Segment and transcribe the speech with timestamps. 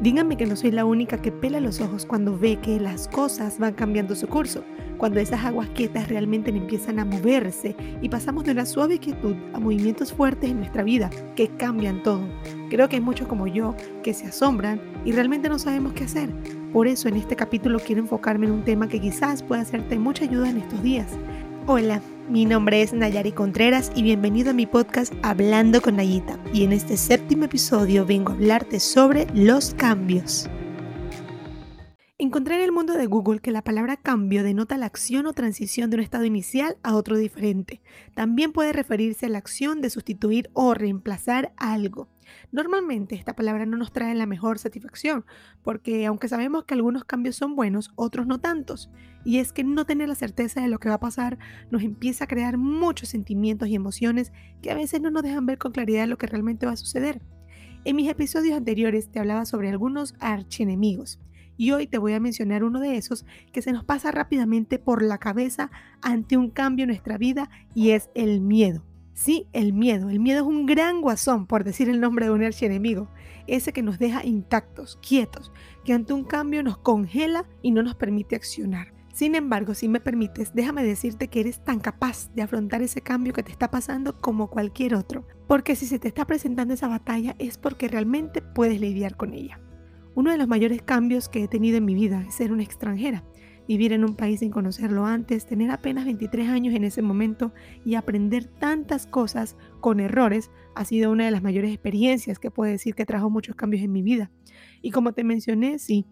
[0.00, 3.58] Díganme que no soy la única que pela los ojos cuando ve que las cosas
[3.58, 4.64] van cambiando su curso,
[4.96, 9.60] cuando esas aguas quietas realmente empiezan a moverse y pasamos de una suave quietud a
[9.60, 12.22] movimientos fuertes en nuestra vida que cambian todo.
[12.70, 16.30] Creo que hay muchos como yo que se asombran y realmente no sabemos qué hacer.
[16.72, 20.24] Por eso en este capítulo quiero enfocarme en un tema que quizás pueda hacerte mucha
[20.24, 21.08] ayuda en estos días.
[21.66, 26.38] Hola, mi nombre es Nayari Contreras y bienvenido a mi podcast Hablando con Nayita.
[26.54, 30.48] Y en este séptimo episodio vengo a hablarte sobre los cambios.
[32.22, 35.88] Encontré en el mundo de Google que la palabra cambio denota la acción o transición
[35.88, 37.80] de un estado inicial a otro diferente.
[38.14, 42.10] También puede referirse a la acción de sustituir o reemplazar algo.
[42.52, 45.24] Normalmente esta palabra no nos trae la mejor satisfacción,
[45.62, 48.90] porque aunque sabemos que algunos cambios son buenos, otros no tantos.
[49.24, 51.38] Y es que no tener la certeza de lo que va a pasar
[51.70, 55.56] nos empieza a crear muchos sentimientos y emociones que a veces no nos dejan ver
[55.56, 57.22] con claridad lo que realmente va a suceder.
[57.86, 61.18] En mis episodios anteriores te hablaba sobre algunos archienemigos
[61.60, 65.02] y hoy te voy a mencionar uno de esos que se nos pasa rápidamente por
[65.02, 68.82] la cabeza ante un cambio en nuestra vida y es el miedo.
[69.12, 70.08] Sí, el miedo.
[70.08, 73.10] El miedo es un gran guasón, por decir el nombre de un archienemigo.
[73.46, 75.52] Ese que nos deja intactos, quietos,
[75.84, 78.94] que ante un cambio nos congela y no nos permite accionar.
[79.12, 83.34] Sin embargo, si me permites, déjame decirte que eres tan capaz de afrontar ese cambio
[83.34, 85.26] que te está pasando como cualquier otro.
[85.46, 89.60] Porque si se te está presentando esa batalla es porque realmente puedes lidiar con ella.
[90.20, 93.24] Uno de los mayores cambios que he tenido en mi vida es ser una extranjera
[93.66, 97.54] vivir en un país sin conocerlo antes, tener apenas 23 años en ese momento
[97.86, 102.70] y aprender tantas cosas con errores ha sido una de las mayores experiencias que puedo
[102.70, 104.30] decir que trajo muchos cambios en mi vida.
[104.82, 106.04] Y como te mencioné, sí,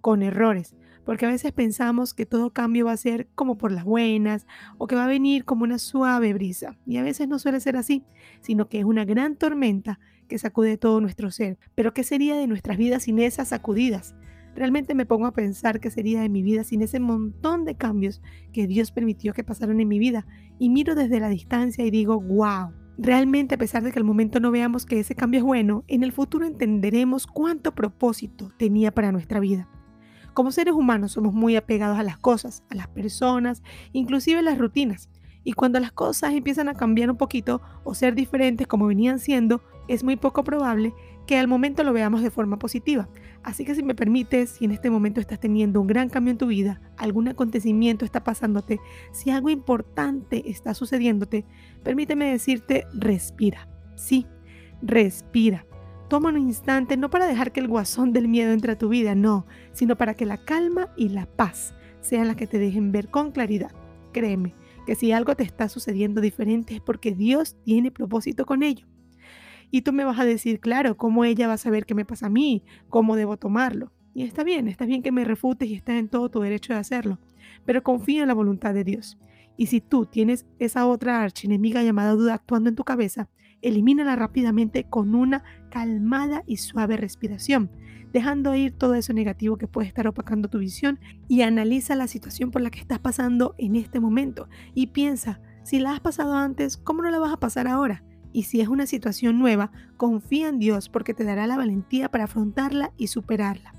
[0.00, 3.82] con errores, porque a veces pensamos que todo cambio va a ser como por las
[3.82, 4.46] buenas
[4.78, 6.78] o que va a venir como una suave brisa.
[6.86, 8.04] Y a veces no suele ser así,
[8.42, 11.58] sino que es una gran tormenta que sacude todo nuestro ser.
[11.74, 14.14] Pero ¿qué sería de nuestras vidas sin esas sacudidas?
[14.54, 18.22] Realmente me pongo a pensar qué sería de mi vida sin ese montón de cambios
[18.52, 20.26] que Dios permitió que pasaron en mi vida
[20.58, 22.72] y miro desde la distancia y digo, wow.
[22.98, 26.02] Realmente a pesar de que al momento no veamos que ese cambio es bueno, en
[26.02, 29.68] el futuro entenderemos cuánto propósito tenía para nuestra vida.
[30.32, 33.62] Como seres humanos somos muy apegados a las cosas, a las personas,
[33.92, 35.10] inclusive a las rutinas.
[35.46, 39.62] Y cuando las cosas empiezan a cambiar un poquito o ser diferentes como venían siendo,
[39.86, 40.92] es muy poco probable
[41.24, 43.08] que al momento lo veamos de forma positiva.
[43.44, 46.38] Así que si me permites, si en este momento estás teniendo un gran cambio en
[46.38, 48.80] tu vida, algún acontecimiento está pasándote,
[49.12, 51.44] si algo importante está sucediéndote,
[51.84, 53.68] permíteme decirte, respira.
[53.94, 54.26] Sí,
[54.82, 55.64] respira.
[56.08, 59.14] Toma un instante no para dejar que el guasón del miedo entre a tu vida,
[59.14, 63.10] no, sino para que la calma y la paz sean las que te dejen ver
[63.10, 63.70] con claridad.
[64.12, 68.86] Créeme que si algo te está sucediendo diferente es porque Dios tiene propósito con ello.
[69.70, 72.26] Y tú me vas a decir, claro, ¿cómo ella va a saber qué me pasa
[72.26, 72.62] a mí?
[72.88, 73.92] ¿Cómo debo tomarlo?
[74.14, 76.78] Y está bien, está bien que me refutes y estás en todo tu derecho de
[76.78, 77.18] hacerlo,
[77.66, 79.18] pero confía en la voluntad de Dios.
[79.56, 83.28] Y si tú tienes esa otra archienemiga llamada duda actuando en tu cabeza,
[83.66, 87.70] elimínala rápidamente con una calmada y suave respiración,
[88.12, 92.50] dejando ir todo eso negativo que puede estar opacando tu visión y analiza la situación
[92.50, 96.76] por la que estás pasando en este momento y piensa, si la has pasado antes,
[96.76, 98.04] ¿cómo no la vas a pasar ahora?
[98.32, 102.24] Y si es una situación nueva, confía en Dios porque te dará la valentía para
[102.24, 103.74] afrontarla y superarla.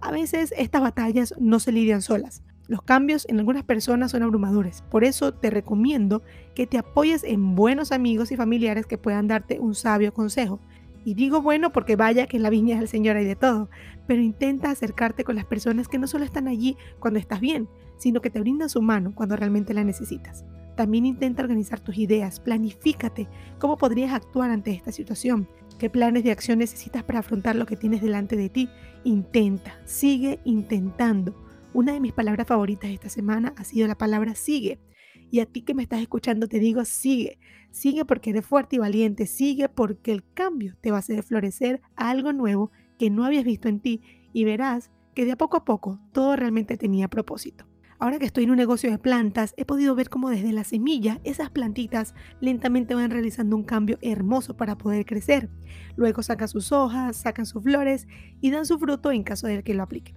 [0.00, 2.42] A veces estas batallas no se lidian solas.
[2.68, 4.82] Los cambios en algunas personas son abrumadores.
[4.90, 6.22] Por eso te recomiendo
[6.54, 10.60] que te apoyes en buenos amigos y familiares que puedan darte un sabio consejo.
[11.02, 13.70] Y digo bueno porque vaya que en la viña del Señor hay de todo,
[14.06, 18.20] pero intenta acercarte con las personas que no solo están allí cuando estás bien, sino
[18.20, 20.44] que te brindan su mano cuando realmente la necesitas.
[20.76, 23.28] También intenta organizar tus ideas, planifícate
[23.58, 27.76] cómo podrías actuar ante esta situación, qué planes de acción necesitas para afrontar lo que
[27.76, 28.68] tienes delante de ti.
[29.04, 31.47] Intenta, sigue intentando.
[31.74, 34.80] Una de mis palabras favoritas esta semana ha sido la palabra sigue.
[35.30, 37.38] Y a ti que me estás escuchando te digo sigue.
[37.70, 39.26] Sigue porque eres fuerte y valiente.
[39.26, 43.68] Sigue porque el cambio te va a hacer florecer algo nuevo que no habías visto
[43.68, 44.00] en ti
[44.32, 47.66] y verás que de a poco a poco todo realmente tenía propósito.
[48.00, 51.20] Ahora que estoy en un negocio de plantas, he podido ver cómo desde la semilla
[51.24, 55.50] esas plantitas lentamente van realizando un cambio hermoso para poder crecer.
[55.96, 58.06] Luego sacan sus hojas, sacan sus flores
[58.40, 60.14] y dan su fruto en caso de que lo aplique.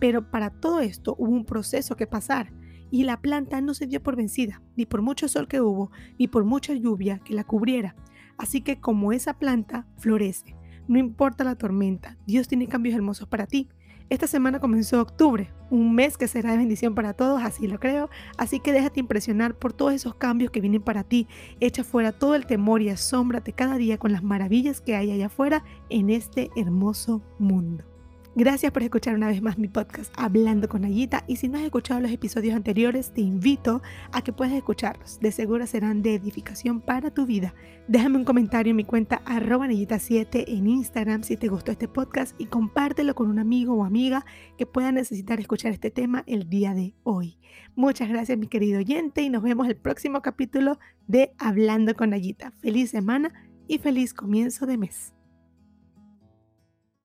[0.00, 2.52] Pero para todo esto hubo un proceso que pasar
[2.90, 6.26] y la planta no se dio por vencida, ni por mucho sol que hubo, ni
[6.26, 7.94] por mucha lluvia que la cubriera.
[8.36, 10.56] Así que como esa planta florece,
[10.88, 13.68] no importa la tormenta, Dios tiene cambios hermosos para ti.
[14.08, 18.10] Esta semana comenzó octubre, un mes que será de bendición para todos, así lo creo.
[18.38, 21.28] Así que déjate impresionar por todos esos cambios que vienen para ti.
[21.60, 25.26] Echa fuera todo el temor y asómbrate cada día con las maravillas que hay allá
[25.26, 27.89] afuera en este hermoso mundo.
[28.36, 31.64] Gracias por escuchar una vez más mi podcast Hablando con Nayita y si no has
[31.64, 33.82] escuchado los episodios anteriores te invito
[34.12, 35.18] a que puedas escucharlos.
[35.18, 37.56] De seguro serán de edificación para tu vida.
[37.88, 42.40] Déjame un comentario en mi cuenta arroba 7 en Instagram si te gustó este podcast
[42.40, 44.24] y compártelo con un amigo o amiga
[44.56, 47.36] que pueda necesitar escuchar este tema el día de hoy.
[47.74, 50.78] Muchas gracias mi querido oyente y nos vemos el próximo capítulo
[51.08, 52.52] de Hablando con Nayita.
[52.60, 53.32] Feliz semana
[53.66, 55.14] y feliz comienzo de mes.